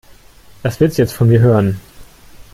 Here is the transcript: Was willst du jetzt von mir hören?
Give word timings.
Was 0.63 0.79
willst 0.79 0.97
du 0.97 1.03
jetzt 1.03 1.11
von 1.13 1.29
mir 1.29 1.39
hören? 1.41 1.79